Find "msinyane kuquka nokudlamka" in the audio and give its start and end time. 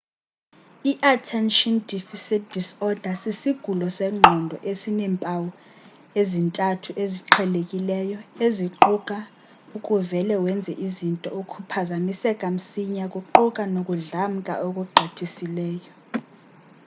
12.57-14.53